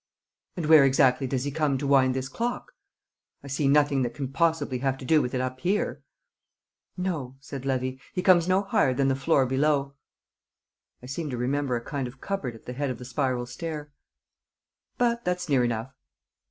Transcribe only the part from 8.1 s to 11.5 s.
"he comes no higher than the floor below." I seemed to